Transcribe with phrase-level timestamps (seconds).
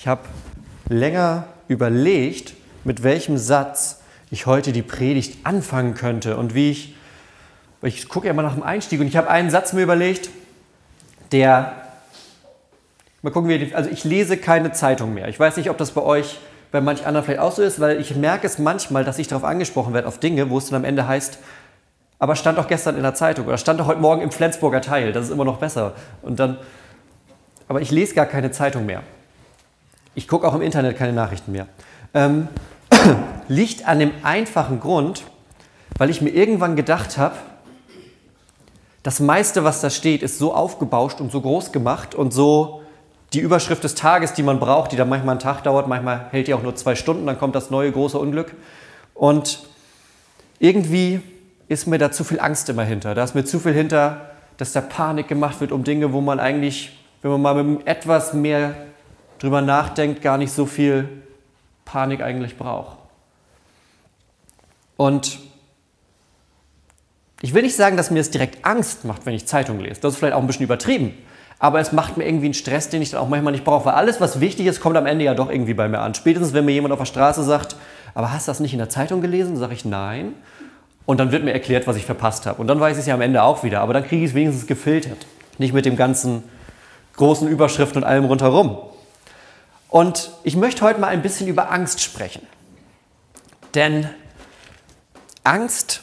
[0.00, 0.22] Ich habe
[0.88, 2.54] länger überlegt,
[2.84, 6.96] mit welchem Satz ich heute die Predigt anfangen könnte und wie ich,
[7.82, 10.30] ich gucke ja immer nach dem Einstieg und ich habe einen Satz mir überlegt,
[11.32, 11.74] der,
[13.20, 15.28] mal gucken, wie, also ich lese keine Zeitung mehr.
[15.28, 16.38] Ich weiß nicht, ob das bei euch,
[16.72, 19.44] bei manch anderen vielleicht auch so ist, weil ich merke es manchmal, dass ich darauf
[19.44, 21.38] angesprochen werde, auf Dinge, wo es dann am Ende heißt,
[22.18, 25.12] aber stand doch gestern in der Zeitung oder stand doch heute Morgen im Flensburger Teil,
[25.12, 25.92] das ist immer noch besser.
[26.22, 26.56] Und dann,
[27.68, 29.02] aber ich lese gar keine Zeitung mehr.
[30.14, 31.66] Ich gucke auch im Internet keine Nachrichten mehr.
[32.14, 32.48] Ähm,
[33.48, 35.22] liegt an dem einfachen Grund,
[35.98, 37.36] weil ich mir irgendwann gedacht habe,
[39.02, 42.82] das meiste, was da steht, ist so aufgebauscht und so groß gemacht und so
[43.32, 46.48] die Überschrift des Tages, die man braucht, die dann manchmal einen Tag dauert, manchmal hält
[46.48, 48.54] die auch nur zwei Stunden, dann kommt das neue große Unglück.
[49.14, 49.60] Und
[50.58, 51.20] irgendwie
[51.68, 53.14] ist mir da zu viel Angst immer hinter.
[53.14, 56.40] Da ist mir zu viel hinter, dass da Panik gemacht wird um Dinge, wo man
[56.40, 58.74] eigentlich, wenn man mal mit etwas mehr
[59.40, 61.08] drüber nachdenkt, gar nicht so viel
[61.84, 62.96] Panik eigentlich braucht.
[64.96, 65.40] Und
[67.42, 70.00] ich will nicht sagen, dass mir es direkt Angst macht, wenn ich Zeitung lese.
[70.00, 71.14] Das ist vielleicht auch ein bisschen übertrieben.
[71.58, 73.86] Aber es macht mir irgendwie einen Stress, den ich dann auch manchmal nicht brauche.
[73.86, 76.14] Weil alles, was wichtig ist, kommt am Ende ja doch irgendwie bei mir an.
[76.14, 77.76] Spätestens, wenn mir jemand auf der Straße sagt,
[78.14, 79.52] aber hast du das nicht in der Zeitung gelesen?
[79.52, 80.34] Dann sage ich nein.
[81.06, 82.60] Und dann wird mir erklärt, was ich verpasst habe.
[82.60, 83.80] Und dann weiß ich es ja am Ende auch wieder.
[83.80, 85.26] Aber dann kriege ich es wenigstens gefiltert.
[85.58, 86.42] Nicht mit dem ganzen
[87.16, 88.78] großen Überschriften und allem rundherum.
[89.90, 92.46] Und ich möchte heute mal ein bisschen über Angst sprechen.
[93.74, 94.08] Denn
[95.42, 96.02] Angst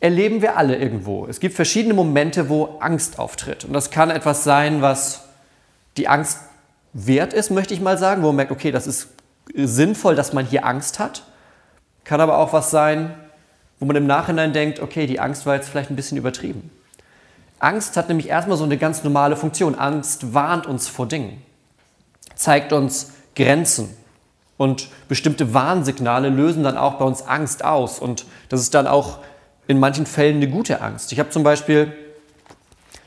[0.00, 1.26] erleben wir alle irgendwo.
[1.26, 3.64] Es gibt verschiedene Momente, wo Angst auftritt.
[3.64, 5.24] Und das kann etwas sein, was
[5.96, 6.38] die Angst
[6.92, 9.08] wert ist, möchte ich mal sagen, wo man merkt, okay, das ist
[9.54, 11.24] sinnvoll, dass man hier Angst hat.
[12.04, 13.14] Kann aber auch was sein,
[13.80, 16.70] wo man im Nachhinein denkt, okay, die Angst war jetzt vielleicht ein bisschen übertrieben.
[17.58, 19.74] Angst hat nämlich erstmal so eine ganz normale Funktion.
[19.74, 21.42] Angst warnt uns vor Dingen
[22.34, 23.96] zeigt uns Grenzen.
[24.56, 27.98] Und bestimmte Warnsignale lösen dann auch bei uns Angst aus.
[27.98, 29.18] Und das ist dann auch
[29.66, 31.12] in manchen Fällen eine gute Angst.
[31.12, 31.92] Ich habe zum Beispiel,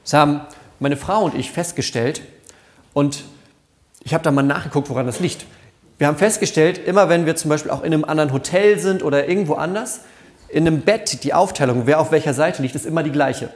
[0.03, 0.41] das haben
[0.79, 2.21] meine Frau und ich festgestellt,
[2.93, 3.23] und
[4.03, 5.45] ich habe da mal nachgeguckt, woran das liegt.
[5.97, 9.27] Wir haben festgestellt, immer wenn wir zum Beispiel auch in einem anderen Hotel sind oder
[9.27, 10.01] irgendwo anders,
[10.49, 13.49] in einem Bett, die Aufteilung, wer auf welcher Seite liegt, ist immer die gleiche.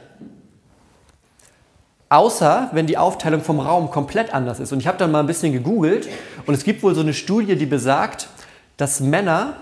[2.08, 4.72] Außer wenn die Aufteilung vom Raum komplett anders ist.
[4.72, 6.08] Und ich habe dann mal ein bisschen gegoogelt
[6.46, 8.28] und es gibt wohl so eine Studie, die besagt,
[8.76, 9.56] dass Männer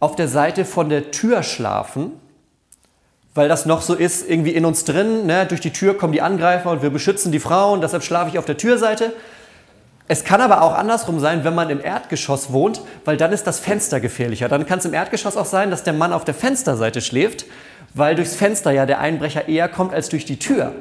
[0.00, 2.12] auf der Seite von der Tür schlafen,
[3.34, 5.26] weil das noch so ist, irgendwie in uns drin.
[5.26, 5.44] Ne?
[5.46, 8.44] Durch die Tür kommen die Angreifer und wir beschützen die Frauen, deshalb schlafe ich auf
[8.44, 9.12] der Türseite.
[10.06, 13.58] Es kann aber auch andersrum sein, wenn man im Erdgeschoss wohnt, weil dann ist das
[13.58, 14.48] Fenster gefährlicher.
[14.48, 17.46] Dann kann es im Erdgeschoss auch sein, dass der Mann auf der Fensterseite schläft,
[17.94, 20.74] weil durchs Fenster ja der Einbrecher eher kommt als durch die Tür.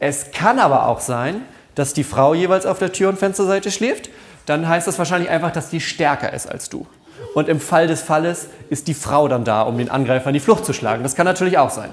[0.00, 1.42] Es kann aber auch sein,
[1.74, 4.10] dass die Frau jeweils auf der Tür- und Fensterseite schläft.
[4.46, 6.86] Dann heißt das wahrscheinlich einfach, dass die stärker ist als du.
[7.34, 10.40] Und im Fall des Falles ist die Frau dann da, um den Angreifer in die
[10.40, 11.02] Flucht zu schlagen.
[11.02, 11.90] Das kann natürlich auch sein.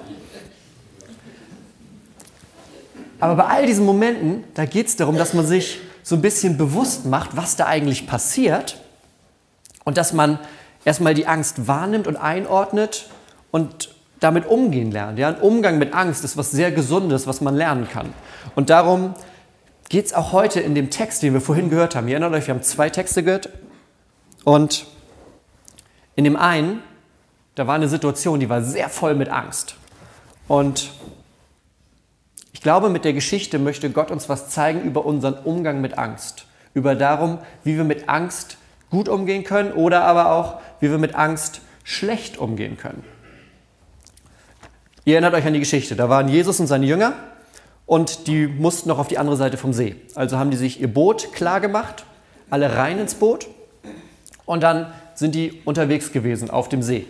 [3.20, 6.58] Aber bei all diesen Momenten, da geht es darum, dass man sich so ein bisschen
[6.58, 8.78] bewusst macht, was da eigentlich passiert
[9.84, 10.40] und dass man
[10.84, 13.10] erstmal die Angst wahrnimmt und einordnet
[13.52, 13.95] und
[14.26, 15.20] damit umgehen lernt.
[15.20, 15.30] Ja?
[15.30, 18.12] Ein Umgang mit Angst ist was sehr Gesundes, was man lernen kann.
[18.56, 19.14] Und darum
[19.88, 22.08] geht es auch heute in dem Text, den wir vorhin gehört haben.
[22.08, 23.50] Ihr erinnert euch, wir haben zwei Texte gehört.
[24.44, 24.88] Und
[26.16, 26.82] in dem einen,
[27.54, 29.76] da war eine Situation, die war sehr voll mit Angst.
[30.48, 30.92] Und
[32.52, 36.48] ich glaube, mit der Geschichte möchte Gott uns was zeigen über unseren Umgang mit Angst.
[36.74, 38.58] Über darum, wie wir mit Angst
[38.90, 43.04] gut umgehen können oder aber auch, wie wir mit Angst schlecht umgehen können.
[45.06, 45.96] Ihr erinnert euch an die Geschichte.
[45.96, 47.14] Da waren Jesus und seine Jünger
[47.86, 49.96] und die mussten noch auf die andere Seite vom See.
[50.16, 52.06] Also haben die sich ihr Boot klar gemacht,
[52.50, 53.48] alle rein ins Boot
[54.46, 57.06] und dann sind die unterwegs gewesen auf dem See.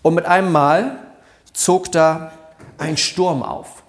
[0.00, 0.96] Und mit einem Mal
[1.52, 2.32] zog da
[2.78, 3.82] ein Sturm auf.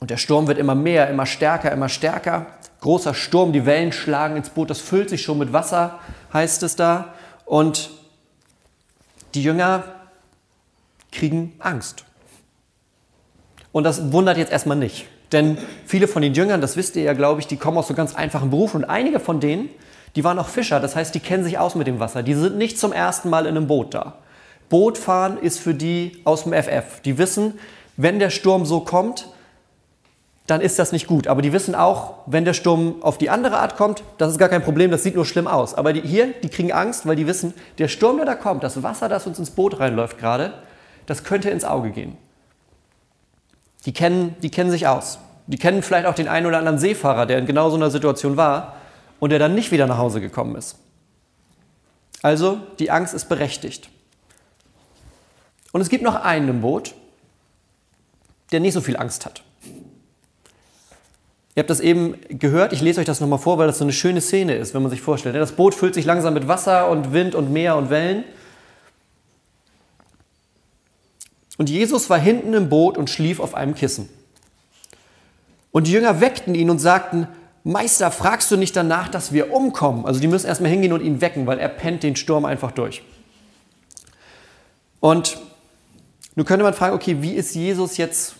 [0.00, 2.46] Und der Sturm wird immer mehr, immer stärker, immer stärker.
[2.82, 6.00] Großer Sturm, die Wellen schlagen ins Boot, das füllt sich schon mit Wasser,
[6.32, 7.14] heißt es da.
[7.46, 7.90] Und
[9.34, 9.84] die Jünger
[11.12, 12.04] kriegen Angst.
[13.70, 15.06] Und das wundert jetzt erstmal nicht.
[15.30, 15.56] Denn
[15.86, 18.14] viele von den Jüngern, das wisst ihr ja, glaube ich, die kommen aus so ganz
[18.14, 18.82] einfachen Berufen.
[18.82, 19.70] Und einige von denen,
[20.14, 20.78] die waren auch Fischer.
[20.78, 22.22] Das heißt, die kennen sich aus mit dem Wasser.
[22.22, 24.16] Die sind nicht zum ersten Mal in einem Boot da.
[24.68, 27.00] Bootfahren ist für die aus dem FF.
[27.04, 27.58] Die wissen,
[27.96, 29.28] wenn der Sturm so kommt,
[30.46, 31.28] dann ist das nicht gut.
[31.28, 34.48] Aber die wissen auch, wenn der Sturm auf die andere Art kommt, das ist gar
[34.48, 35.74] kein Problem, das sieht nur schlimm aus.
[35.74, 38.82] Aber die, hier, die kriegen Angst, weil die wissen, der Sturm, der da kommt, das
[38.82, 40.52] Wasser, das uns ins Boot reinläuft gerade,
[41.12, 42.16] das könnte ins Auge gehen.
[43.84, 45.18] Die kennen, die kennen sich aus.
[45.46, 48.38] Die kennen vielleicht auch den einen oder anderen Seefahrer, der in genau so einer Situation
[48.38, 48.76] war
[49.20, 50.78] und der dann nicht wieder nach Hause gekommen ist.
[52.22, 53.90] Also die Angst ist berechtigt.
[55.72, 56.94] Und es gibt noch einen im Boot,
[58.52, 59.42] der nicht so viel Angst hat.
[61.54, 63.92] Ihr habt das eben gehört, ich lese euch das nochmal vor, weil das so eine
[63.92, 65.36] schöne Szene ist, wenn man sich vorstellt.
[65.36, 68.24] Das Boot füllt sich langsam mit Wasser und Wind und Meer und Wellen.
[71.58, 74.08] Und Jesus war hinten im Boot und schlief auf einem Kissen.
[75.70, 77.28] Und die Jünger weckten ihn und sagten,
[77.64, 80.04] Meister, fragst du nicht danach, dass wir umkommen?
[80.04, 83.02] Also die müssen erstmal hingehen und ihn wecken, weil er pennt den Sturm einfach durch.
[85.00, 85.38] Und
[86.34, 88.34] nun könnte man fragen, okay, wie ist Jesus jetzt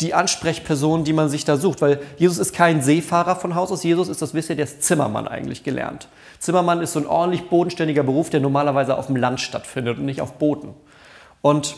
[0.00, 1.80] die Ansprechperson, die man sich da sucht?
[1.80, 4.82] Weil Jesus ist kein Seefahrer von Haus aus, Jesus ist, das wisst ihr, der ist
[4.82, 6.08] Zimmermann eigentlich gelernt.
[6.38, 10.20] Zimmermann ist so ein ordentlich bodenständiger Beruf, der normalerweise auf dem Land stattfindet und nicht
[10.20, 10.74] auf Booten.
[11.40, 11.76] Und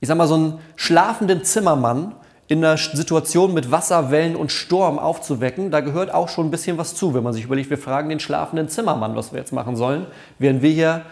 [0.00, 2.14] ich sag mal, so einen schlafenden Zimmermann
[2.46, 6.76] in einer Situation mit Wasser, Wellen und Sturm aufzuwecken, da gehört auch schon ein bisschen
[6.76, 9.76] was zu, wenn man sich überlegt, wir fragen den schlafenden Zimmermann, was wir jetzt machen
[9.76, 10.06] sollen,
[10.38, 11.02] während wir hier,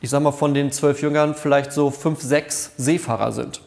[0.00, 3.60] ich sag mal, von den zwölf Jüngern vielleicht so fünf, sechs Seefahrer sind.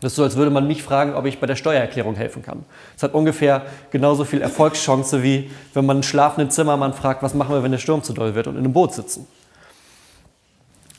[0.00, 2.64] Das ist so, als würde man mich fragen, ob ich bei der Steuererklärung helfen kann.
[2.96, 7.54] Es hat ungefähr genauso viel Erfolgschance, wie wenn man einen schlafenden Zimmermann fragt, was machen
[7.54, 9.26] wir, wenn der Sturm zu doll wird und in einem Boot sitzen.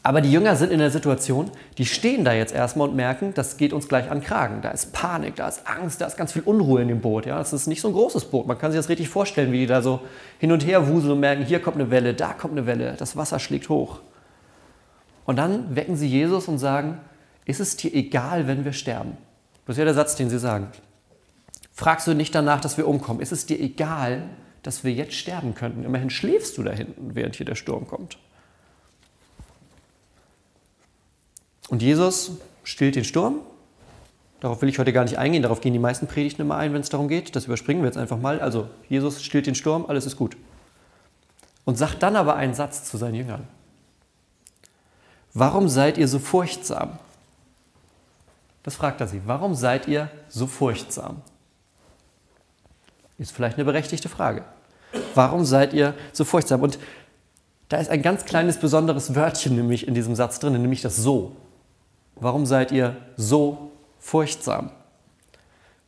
[0.07, 3.57] Aber die Jünger sind in der Situation, die stehen da jetzt erstmal und merken, das
[3.57, 4.61] geht uns gleich an Kragen.
[4.61, 7.25] Da ist Panik, da ist Angst, da ist ganz viel Unruhe in dem Boot.
[7.25, 7.37] Ja?
[7.39, 8.47] Das ist nicht so ein großes Boot.
[8.47, 9.99] Man kann sich das richtig vorstellen, wie die da so
[10.39, 13.17] hin und her wuseln und merken, hier kommt eine Welle, da kommt eine Welle, das
[13.17, 13.99] Wasser schlägt hoch.
[15.25, 16.99] Und dann wecken sie Jesus und sagen,
[17.43, 19.17] ist es dir egal, wenn wir sterben?
[19.65, 20.69] Das ist ja der Satz, den sie sagen.
[21.73, 23.19] Fragst du nicht danach, dass wir umkommen?
[23.19, 24.23] Ist es dir egal,
[24.63, 25.83] dass wir jetzt sterben könnten?
[25.83, 28.17] Immerhin schläfst du da hinten, während hier der Sturm kommt.
[31.69, 32.31] Und Jesus
[32.63, 33.41] stillt den Sturm.
[34.39, 35.41] Darauf will ich heute gar nicht eingehen.
[35.41, 37.35] Darauf gehen die meisten Predigten immer ein, wenn es darum geht.
[37.35, 38.39] Das überspringen wir jetzt einfach mal.
[38.39, 40.37] Also, Jesus stillt den Sturm, alles ist gut.
[41.65, 43.47] Und sagt dann aber einen Satz zu seinen Jüngern.
[45.33, 46.99] Warum seid ihr so furchtsam?
[48.63, 49.21] Das fragt er sie.
[49.25, 51.21] Warum seid ihr so furchtsam?
[53.17, 54.43] Ist vielleicht eine berechtigte Frage.
[55.15, 56.61] Warum seid ihr so furchtsam?
[56.61, 56.77] Und
[57.69, 61.35] da ist ein ganz kleines besonderes Wörtchen nämlich in diesem Satz drin, nämlich das so.
[62.19, 64.71] Warum seid ihr so furchtsam?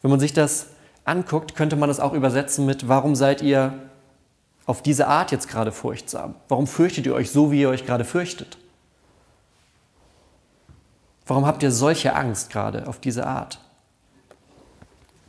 [0.02, 0.68] Wenn man sich das
[1.04, 3.74] anguckt, könnte man das auch übersetzen mit, warum seid ihr
[4.66, 6.36] auf diese Art jetzt gerade furchtsam?
[6.48, 8.58] Warum fürchtet ihr euch so, wie ihr euch gerade fürchtet?
[11.26, 13.60] Warum habt ihr solche Angst gerade auf diese Art?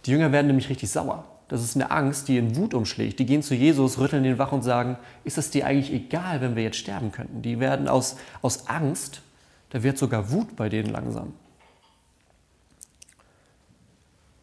[0.06, 1.24] Die Jünger werden nämlich richtig sauer.
[1.48, 3.18] Das ist eine Angst, die in Wut umschlägt.
[3.18, 6.54] Die gehen zu Jesus, rütteln den wach und sagen, ist es dir eigentlich egal, wenn
[6.54, 7.42] wir jetzt sterben könnten?
[7.42, 9.22] Die werden aus, aus Angst
[9.70, 11.32] da wird sogar Wut bei denen langsam.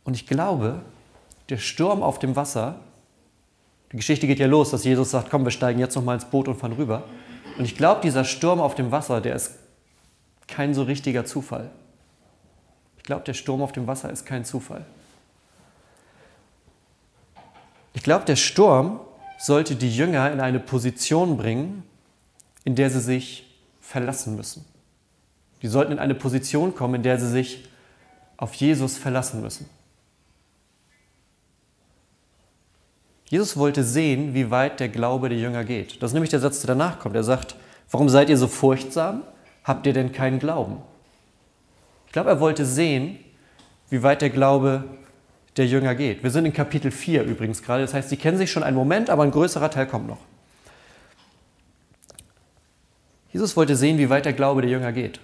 [0.03, 0.81] Und ich glaube,
[1.50, 2.79] der Sturm auf dem Wasser,
[3.91, 6.25] die Geschichte geht ja los, dass Jesus sagt, komm, wir steigen jetzt noch mal ins
[6.25, 7.03] Boot und fahren rüber.
[7.57, 9.51] Und ich glaube, dieser Sturm auf dem Wasser, der ist
[10.47, 11.69] kein so richtiger Zufall.
[12.97, 14.85] Ich glaube, der Sturm auf dem Wasser ist kein Zufall.
[17.94, 19.00] Ich glaube, der Sturm
[19.38, 21.83] sollte die Jünger in eine Position bringen,
[22.63, 24.65] in der sie sich verlassen müssen.
[25.62, 27.68] Die sollten in eine Position kommen, in der sie sich
[28.38, 29.68] auf Jesus verlassen müssen.
[33.30, 36.02] Jesus wollte sehen, wie weit der Glaube der Jünger geht.
[36.02, 37.16] Das ist nämlich der Satz, der danach kommt.
[37.16, 37.56] Er sagt,
[37.92, 39.23] warum seid ihr so furchtsam?
[39.64, 40.78] Habt ihr denn keinen Glauben?
[42.06, 43.19] Ich glaube, er wollte sehen,
[43.90, 44.85] wie weit der Glaube
[45.57, 46.23] der Jünger geht.
[46.23, 47.81] Wir sind in Kapitel 4 übrigens gerade.
[47.81, 50.19] Das heißt, sie kennen sich schon einen Moment, aber ein größerer Teil kommt noch.
[53.33, 55.19] Jesus wollte sehen, wie weit der Glaube der Jünger geht.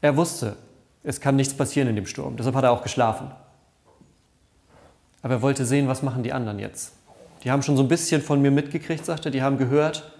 [0.00, 0.56] Er wusste,
[1.02, 2.36] es kann nichts passieren in dem Sturm.
[2.36, 3.30] Deshalb hat er auch geschlafen.
[5.22, 6.92] Aber er wollte sehen, was machen die anderen jetzt.
[7.42, 9.32] Die haben schon so ein bisschen von mir mitgekriegt, sagte er.
[9.32, 10.10] Die haben gehört,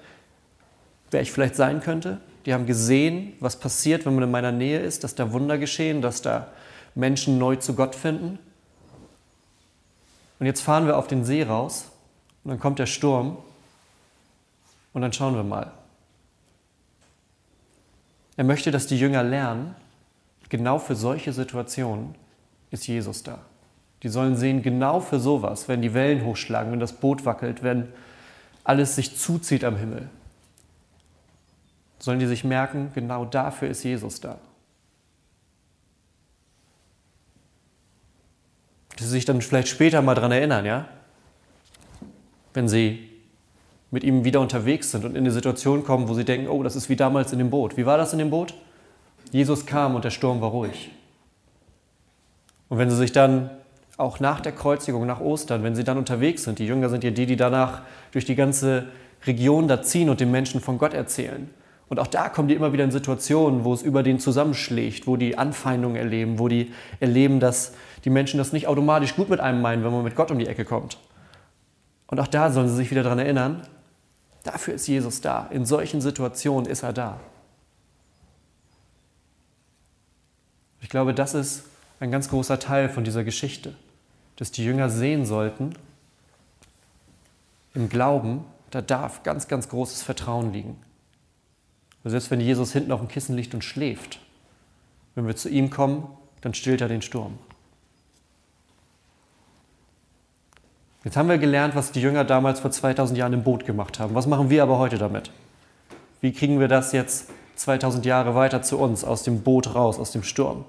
[1.11, 2.21] wer ich vielleicht sein könnte.
[2.45, 6.02] Die haben gesehen, was passiert, wenn man in meiner Nähe ist, dass da Wunder geschehen,
[6.02, 6.49] dass da
[6.95, 8.38] Menschen neu zu Gott finden.
[10.38, 11.87] Und jetzt fahren wir auf den See raus
[12.45, 13.38] und dann kommt der Sturm
[14.92, 15.73] und dann schauen wir mal.
[18.36, 19.74] Er möchte, dass die Jünger lernen,
[20.48, 22.14] genau für solche Situationen
[22.70, 23.38] ist Jesus da.
[24.02, 27.88] Die sollen sehen, genau für sowas, wenn die Wellen hochschlagen, wenn das Boot wackelt, wenn
[28.62, 30.08] alles sich zuzieht am Himmel,
[31.98, 34.38] sollen die sich merken, genau dafür ist Jesus da.
[38.96, 40.88] Dass sie sich dann vielleicht später mal daran erinnern, ja?
[42.52, 43.05] Wenn sie
[43.96, 46.76] mit ihm wieder unterwegs sind und in eine Situation kommen, wo sie denken, oh, das
[46.76, 47.78] ist wie damals in dem Boot.
[47.78, 48.52] Wie war das in dem Boot?
[49.32, 50.90] Jesus kam und der Sturm war ruhig.
[52.68, 53.48] Und wenn sie sich dann
[53.96, 57.10] auch nach der Kreuzigung, nach Ostern, wenn sie dann unterwegs sind, die Jünger sind ja
[57.10, 57.80] die, die danach
[58.12, 58.84] durch die ganze
[59.24, 61.48] Region da ziehen und den Menschen von Gott erzählen.
[61.88, 65.16] Und auch da kommen die immer wieder in Situationen, wo es über den zusammenschlägt, wo
[65.16, 67.72] die Anfeindungen erleben, wo die erleben, dass
[68.04, 70.48] die Menschen das nicht automatisch gut mit einem meinen, wenn man mit Gott um die
[70.48, 70.98] Ecke kommt.
[72.08, 73.62] Und auch da sollen sie sich wieder daran erinnern,
[74.46, 75.48] dafür ist Jesus da.
[75.50, 77.20] In solchen Situationen ist er da.
[80.80, 81.64] Ich glaube, das ist
[82.00, 83.74] ein ganz großer Teil von dieser Geschichte,
[84.36, 85.74] dass die Jünger sehen sollten,
[87.74, 90.78] im Glauben, da darf ganz, ganz großes Vertrauen liegen.
[92.04, 94.20] Und selbst wenn Jesus hinten auf dem Kissen liegt und schläft,
[95.14, 96.06] wenn wir zu ihm kommen,
[96.40, 97.38] dann stillt er den Sturm.
[101.06, 104.16] Jetzt haben wir gelernt, was die Jünger damals vor 2000 Jahren im Boot gemacht haben.
[104.16, 105.30] Was machen wir aber heute damit?
[106.20, 110.10] Wie kriegen wir das jetzt 2000 Jahre weiter zu uns, aus dem Boot raus, aus
[110.10, 110.64] dem Sturm?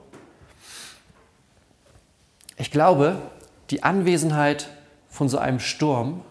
[2.55, 3.15] Ich glaube,
[3.71, 4.69] die Anwesenheit
[5.09, 6.21] von so einem Sturm,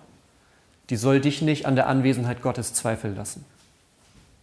[0.89, 3.45] die soll dich nicht an der Anwesenheit Gottes zweifeln lassen.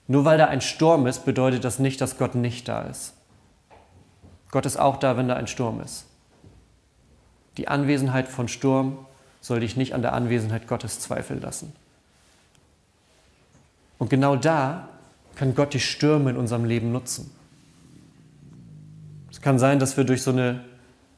[0.10, 3.14] Nur weil da ein Sturm ist, bedeutet das nicht, dass Gott nicht da ist.
[4.52, 6.06] Gott ist auch da, wenn da ein Sturm ist.
[7.56, 8.98] Die Anwesenheit von Sturm
[9.44, 11.74] soll dich nicht an der Anwesenheit Gottes zweifeln lassen.
[14.00, 14.88] Und genau da
[15.36, 17.30] kann Gott die Stürme in unserem Leben nutzen.
[19.30, 20.64] Es kann sein, dass wir durch so eine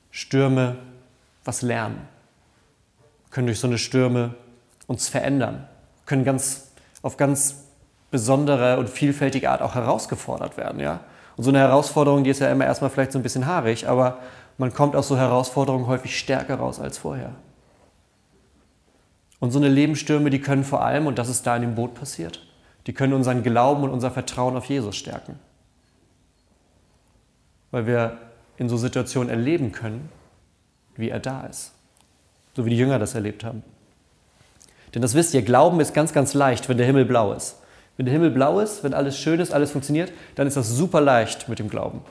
[0.10, 0.76] Stürme
[1.44, 1.98] was lernen,
[3.26, 4.34] wir können durch so eine Stürme
[4.88, 6.72] uns verändern, wir können ganz,
[7.04, 7.66] auf ganz
[8.10, 10.80] besondere und vielfältige Art auch herausgefordert werden.
[10.80, 11.02] Ja?
[11.38, 14.18] Und so eine Herausforderung, die ist ja immer erstmal vielleicht so ein bisschen haarig, aber
[14.58, 17.36] man kommt aus so Herausforderungen häufig stärker raus als vorher.
[19.40, 21.94] Und so eine Lebensstürme, die können vor allem, und das ist da in dem Boot
[21.94, 22.46] passiert,
[22.88, 25.40] die können unseren Glauben und unser Vertrauen auf Jesus stärken.
[27.72, 28.18] Weil wir
[28.58, 30.10] in so Situationen erleben können,
[30.96, 31.74] wie er da ist.
[32.56, 33.64] So wie die Jünger das erlebt haben.
[34.94, 37.58] Denn das wisst ihr, Glauben ist ganz, ganz leicht, wenn der Himmel blau ist.
[37.98, 41.02] Wenn der Himmel blau ist, wenn alles schön ist, alles funktioniert, dann ist das super
[41.02, 42.02] leicht mit dem Glauben.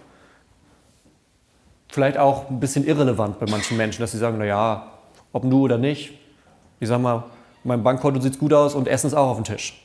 [1.88, 4.93] Vielleicht auch ein bisschen irrelevant bei manchen Menschen, dass sie sagen, naja,
[5.33, 6.12] ob du oder nicht.
[6.81, 7.25] Ich sag mal,
[7.62, 9.81] mein Bankkonto sieht gut aus und Essen ist auch auf dem Tisch.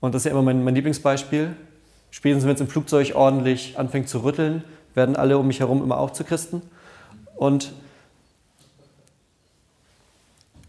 [0.00, 1.56] Und das ist ja immer mein, mein Lieblingsbeispiel.
[2.10, 4.64] Spätestens, wenn es im Flugzeug ordentlich anfängt zu rütteln,
[4.94, 6.62] werden alle um mich herum immer auch zu Christen.
[7.36, 7.72] Und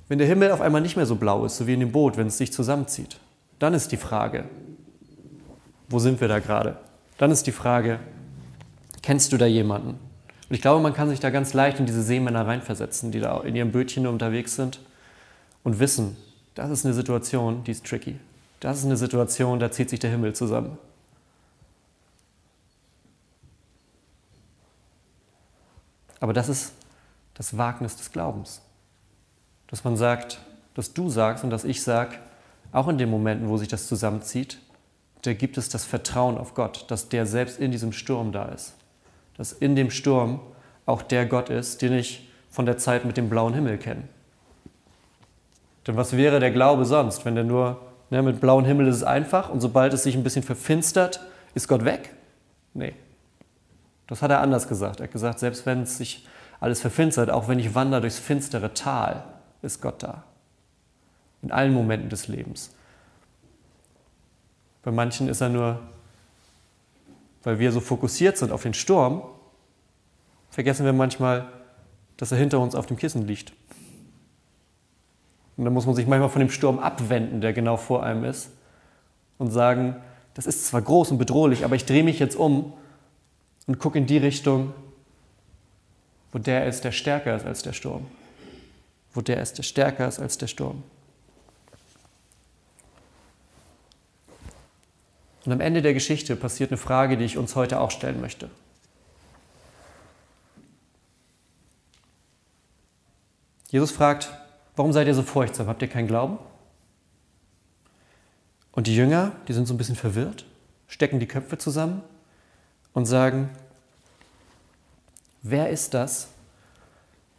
[0.07, 2.17] wenn der Himmel auf einmal nicht mehr so blau ist, so wie in dem Boot,
[2.17, 3.17] wenn es sich zusammenzieht,
[3.59, 4.45] dann ist die Frage,
[5.89, 6.77] wo sind wir da gerade?
[7.17, 7.99] Dann ist die Frage,
[9.01, 9.99] kennst du da jemanden?
[10.51, 13.39] Und ich glaube, man kann sich da ganz leicht in diese Seemänner reinversetzen, die da
[13.39, 14.81] in ihrem Bötchen unterwegs sind
[15.63, 16.17] und wissen,
[16.55, 18.19] das ist eine Situation, die ist tricky.
[18.59, 20.77] Das ist eine Situation, da zieht sich der Himmel zusammen.
[26.19, 26.73] Aber das ist
[27.35, 28.61] das Wagnis des Glaubens
[29.71, 30.39] dass man sagt,
[30.75, 32.17] dass du sagst und dass ich sage,
[32.73, 34.59] auch in den Momenten, wo sich das zusammenzieht,
[35.21, 38.73] da gibt es das Vertrauen auf Gott, dass der selbst in diesem Sturm da ist.
[39.41, 40.39] Dass in dem Sturm
[40.85, 44.03] auch der Gott ist, den ich von der Zeit mit dem blauen Himmel kenne.
[45.87, 47.81] Denn was wäre der Glaube sonst, wenn der nur,
[48.11, 51.21] ne, mit blauem Himmel ist es einfach und sobald es sich ein bisschen verfinstert,
[51.55, 52.13] ist Gott weg?
[52.75, 52.93] Nee.
[54.05, 54.99] Das hat er anders gesagt.
[54.99, 56.27] Er hat gesagt, selbst wenn es sich
[56.59, 59.23] alles verfinstert, auch wenn ich wandere durchs finstere Tal,
[59.63, 60.21] ist Gott da.
[61.41, 62.75] In allen Momenten des Lebens.
[64.83, 65.79] Bei manchen ist er nur,
[67.43, 69.23] weil wir so fokussiert sind auf den Sturm,
[70.49, 71.47] vergessen wir manchmal,
[72.17, 73.53] dass er hinter uns auf dem Kissen liegt.
[75.57, 78.51] Und dann muss man sich manchmal von dem Sturm abwenden, der genau vor einem ist,
[79.37, 79.95] und sagen,
[80.33, 82.73] das ist zwar groß und bedrohlich, aber ich drehe mich jetzt um
[83.67, 84.73] und gucke in die Richtung,
[86.31, 88.05] wo der ist, der stärker ist als der Sturm
[89.13, 90.83] wo der ist, der stärker ist als der Sturm.
[95.45, 98.49] Und am Ende der Geschichte passiert eine Frage, die ich uns heute auch stellen möchte.
[103.69, 104.31] Jesus fragt,
[104.75, 105.67] warum seid ihr so furchtsam?
[105.67, 106.37] Habt ihr keinen Glauben?
[108.73, 110.45] Und die Jünger, die sind so ein bisschen verwirrt,
[110.87, 112.01] stecken die Köpfe zusammen
[112.93, 113.49] und sagen,
[115.41, 116.29] wer ist das,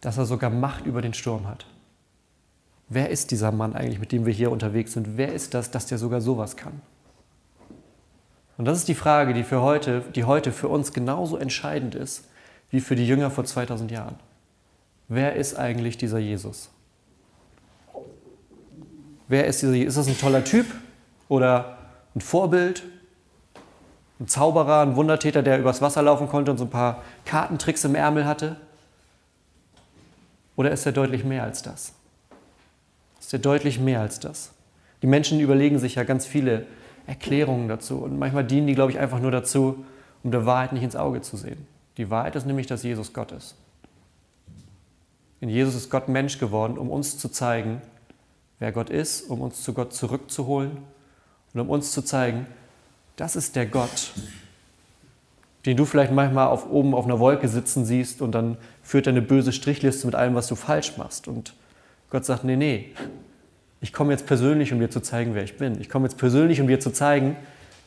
[0.00, 1.64] dass er sogar Macht über den Sturm hat.
[2.88, 5.16] Wer ist dieser Mann eigentlich, mit dem wir hier unterwegs sind?
[5.16, 6.82] Wer ist das, dass der sogar sowas kann?
[8.59, 12.28] Und das ist die Frage, die, für heute, die heute für uns genauso entscheidend ist
[12.71, 14.16] wie für die Jünger vor 2000 Jahren.
[15.09, 16.71] Wer ist eigentlich dieser Jesus?
[19.28, 19.76] Wer ist dieser?
[19.76, 20.66] Ist das ein toller Typ
[21.28, 21.78] oder
[22.14, 22.82] ein Vorbild?
[24.21, 27.94] Ein Zauberer, ein Wundertäter, der übers Wasser laufen konnte und so ein paar Kartentricks im
[27.94, 28.56] Ärmel hatte?
[30.56, 31.92] Oder ist er deutlich mehr als das?
[33.21, 34.52] Ist er deutlich mehr als das?
[35.02, 36.66] Die Menschen überlegen sich ja ganz viele
[37.06, 39.85] Erklärungen dazu und manchmal dienen die, glaube ich, einfach nur dazu,
[40.23, 41.66] um der Wahrheit nicht ins Auge zu sehen.
[41.97, 43.56] Die Wahrheit ist nämlich, dass Jesus Gott ist.
[45.40, 47.82] In Jesus ist Gott Mensch geworden, um uns zu zeigen,
[48.61, 50.78] wer Gott ist, um uns zu Gott zurückzuholen
[51.52, 52.47] und um uns zu zeigen,
[53.16, 54.12] das ist der Gott,
[55.66, 59.12] den du vielleicht manchmal auf, oben auf einer Wolke sitzen siehst und dann führt er
[59.12, 61.28] eine böse Strichliste mit allem, was du falsch machst.
[61.28, 61.54] Und
[62.11, 62.92] Gott sagt, nee, nee,
[63.82, 65.80] ich komme jetzt persönlich, um dir zu zeigen, wer ich bin.
[65.80, 67.36] Ich komme jetzt persönlich, um dir zu zeigen,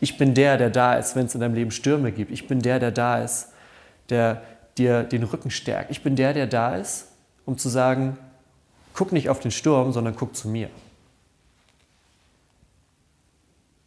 [0.02, 2.32] ich bin der, der da ist, wenn es in deinem Leben Stürme gibt.
[2.32, 3.48] Ich bin der, der da ist,
[4.10, 4.42] der
[4.78, 5.90] dir den Rücken stärkt.
[5.90, 7.08] Ich bin der, der da ist,
[7.46, 8.18] um zu sagen,
[8.94, 10.70] guck nicht auf den Sturm, sondern guck zu mir.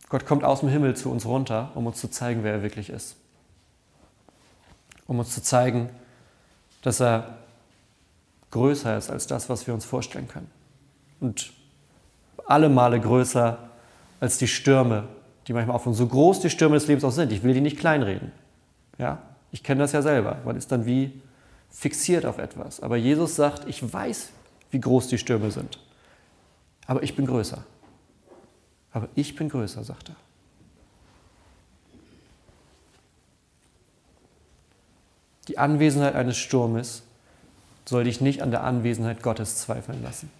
[0.08, 2.88] Gott kommt aus dem Himmel zu uns runter, um uns zu zeigen, wer er wirklich
[2.88, 3.16] ist.
[5.06, 5.90] Um uns zu zeigen,
[6.80, 7.36] dass er
[8.50, 10.50] größer ist als das, was wir uns vorstellen können.
[11.20, 11.52] Und
[12.48, 13.58] alle Male größer
[14.20, 15.04] als die Stürme,
[15.46, 17.30] die manchmal auf uns, so groß die Stürme des Lebens auch sind.
[17.30, 18.32] Ich will die nicht kleinreden.
[18.98, 19.18] Ja?
[19.52, 20.38] Ich kenne das ja selber.
[20.44, 21.22] Man ist dann wie
[21.70, 22.80] fixiert auf etwas.
[22.80, 24.30] Aber Jesus sagt, ich weiß,
[24.70, 25.78] wie groß die Stürme sind.
[26.86, 27.62] Aber ich bin größer.
[28.92, 30.16] Aber ich bin größer, sagt er.
[35.48, 37.02] Die Anwesenheit eines Sturmes
[37.86, 40.30] soll dich nicht an der Anwesenheit Gottes zweifeln lassen.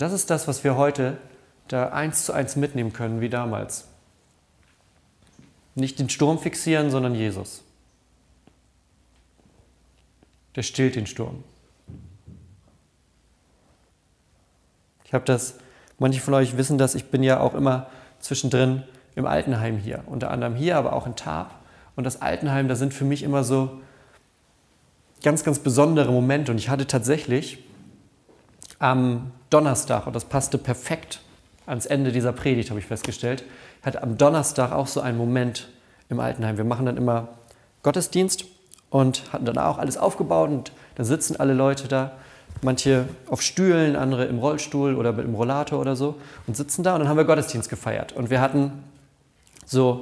[0.00, 1.18] Und das ist das, was wir heute
[1.68, 3.86] da eins zu eins mitnehmen können, wie damals.
[5.74, 7.62] Nicht den Sturm fixieren, sondern Jesus.
[10.56, 11.44] Der stillt den Sturm.
[15.04, 15.56] Ich habe das,
[15.98, 17.88] manche von euch wissen das, ich bin ja auch immer
[18.20, 18.84] zwischendrin
[19.16, 21.54] im Altenheim hier, unter anderem hier, aber auch in Tarp.
[21.94, 23.82] Und das Altenheim, da sind für mich immer so
[25.22, 26.52] ganz, ganz besondere Momente.
[26.52, 27.58] Und ich hatte tatsächlich
[28.80, 31.20] am Donnerstag, und das passte perfekt
[31.66, 33.44] ans Ende dieser Predigt, habe ich festgestellt,
[33.82, 35.68] hatte am Donnerstag auch so einen Moment
[36.08, 36.56] im Altenheim.
[36.56, 37.28] Wir machen dann immer
[37.84, 38.46] Gottesdienst
[38.90, 42.12] und hatten dann auch alles aufgebaut und da sitzen alle Leute da,
[42.62, 46.16] manche auf Stühlen, andere im Rollstuhl oder mit dem Rollator oder so
[46.46, 48.82] und sitzen da und dann haben wir Gottesdienst gefeiert und wir hatten
[49.64, 50.00] so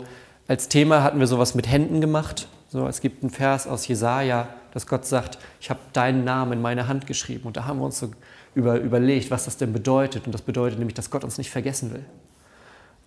[0.49, 2.49] als Thema hatten wir sowas mit Händen gemacht.
[2.71, 6.63] So, es gibt einen Vers aus Jesaja, dass Gott sagt, ich habe deinen Namen in
[6.63, 8.11] meine Hand geschrieben und da haben wir uns so
[8.55, 10.27] über, überlegt, was das denn bedeutet.
[10.27, 12.05] Und das bedeutet nämlich, dass Gott uns nicht vergessen will.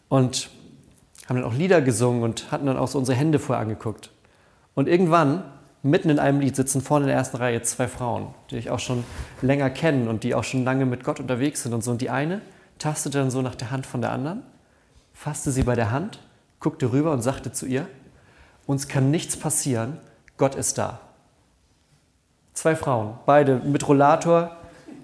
[0.10, 0.50] Und
[1.28, 4.12] haben dann auch Lieder gesungen und hatten dann auch so unsere Hände vorher angeguckt.
[4.74, 5.44] Und irgendwann,
[5.84, 8.80] mitten in einem Lied, sitzen vorne in der ersten Reihe zwei Frauen, die ich auch
[8.80, 9.04] schon
[9.42, 11.92] länger kenne und die auch schon lange mit Gott unterwegs sind und so.
[11.92, 12.42] Und die eine
[12.78, 14.44] tastete dann so nach der Hand von der anderen,
[15.14, 16.20] fasste sie bei der Hand,
[16.60, 17.88] guckte rüber und sagte zu ihr,
[18.66, 19.98] uns kann nichts passieren,
[20.38, 21.00] Gott ist da.
[22.54, 24.58] Zwei Frauen, beide mit Rollator,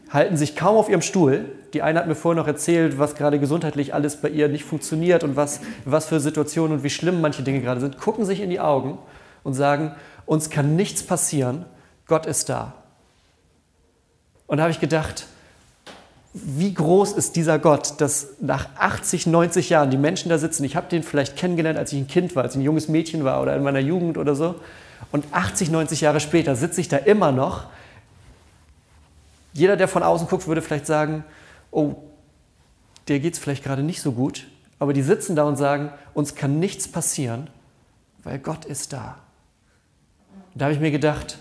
[0.10, 1.46] halten sich kaum auf ihrem Stuhl.
[1.74, 5.24] Die eine hat mir vorher noch erzählt, was gerade gesundheitlich alles bei ihr nicht funktioniert
[5.24, 8.50] und was, was für Situationen und wie schlimm manche Dinge gerade sind, gucken sich in
[8.50, 8.98] die Augen
[9.44, 9.94] und sagen,
[10.26, 11.66] uns kann nichts passieren,
[12.08, 12.74] Gott ist da.
[14.46, 15.28] Und da habe ich gedacht,
[16.34, 20.64] wie groß ist dieser Gott, dass nach 80, 90 Jahren die Menschen da sitzen.
[20.64, 23.24] Ich habe den vielleicht kennengelernt, als ich ein Kind war, als ich ein junges Mädchen
[23.24, 24.56] war oder in meiner Jugend oder so.
[25.12, 27.66] Und 80, 90 Jahre später sitze ich da immer noch
[29.58, 31.24] jeder, der von außen guckt, würde vielleicht sagen,
[31.72, 31.96] oh,
[33.08, 36.36] der geht es vielleicht gerade nicht so gut, aber die sitzen da und sagen, uns
[36.36, 37.50] kann nichts passieren,
[38.24, 39.18] weil Gott ist da.
[40.54, 41.40] da habe ich mir gedacht,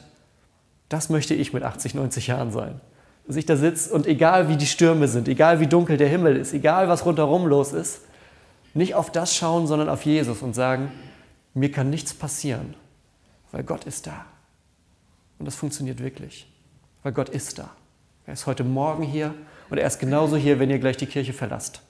[0.89, 2.81] das möchte ich mit 80, 90 Jahren sein.
[3.27, 6.37] Dass ich da sitze und egal wie die Stürme sind, egal wie dunkel der Himmel
[6.37, 8.01] ist, egal was rundherum los ist,
[8.73, 10.91] nicht auf das schauen, sondern auf Jesus und sagen,
[11.53, 12.75] mir kann nichts passieren,
[13.53, 14.25] weil Gott ist da.
[15.39, 16.51] Und das funktioniert wirklich,
[17.03, 17.71] weil Gott ist da.
[18.27, 19.35] Er ist heute Morgen hier
[19.71, 21.81] und er ist genauso hier, wenn ihr gleich die Kirche verlasst.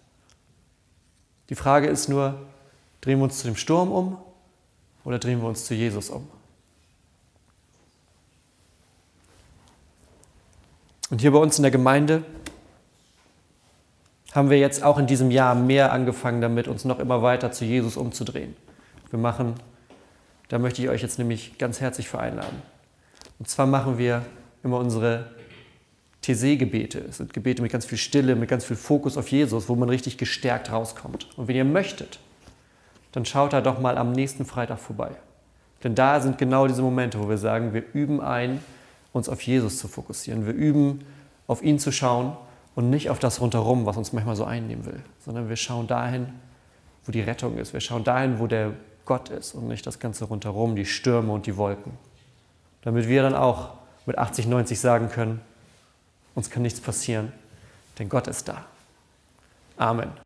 [1.49, 2.47] Die Frage ist nur,
[3.01, 4.19] drehen wir uns zu dem Sturm um
[5.05, 6.29] oder drehen wir uns zu Jesus um?
[11.09, 12.25] Und hier bei uns in der Gemeinde
[14.33, 17.65] haben wir jetzt auch in diesem Jahr mehr angefangen damit, uns noch immer weiter zu
[17.65, 18.55] Jesus umzudrehen.
[19.09, 19.55] Wir machen,
[20.49, 22.61] da möchte ich euch jetzt nämlich ganz herzlich für einladen.
[23.39, 24.27] Und zwar machen wir
[24.63, 25.36] immer unsere
[26.27, 26.99] TC-Gebete.
[27.09, 29.89] Es sind Gebete mit ganz viel Stille, mit ganz viel Fokus auf Jesus, wo man
[29.89, 31.29] richtig gestärkt rauskommt.
[31.37, 32.19] Und wenn ihr möchtet,
[33.13, 35.13] dann schaut da doch mal am nächsten Freitag vorbei.
[35.85, 38.61] Denn da sind genau diese Momente, wo wir sagen, wir üben ein,
[39.13, 40.47] uns auf Jesus zu fokussieren.
[40.47, 41.05] Wir üben,
[41.47, 42.37] auf ihn zu schauen
[42.75, 46.27] und nicht auf das rundherum, was uns manchmal so einnehmen will, sondern wir schauen dahin,
[47.05, 47.73] wo die Rettung ist.
[47.73, 48.73] Wir schauen dahin, wo der
[49.05, 51.93] Gott ist und nicht das Ganze rundherum, die Stürme und die Wolken.
[52.83, 53.71] Damit wir dann auch
[54.07, 55.41] mit 80, 90 sagen können,
[56.37, 57.33] uns kann nichts passieren,
[57.99, 58.65] denn Gott ist da.
[59.77, 60.26] Amen.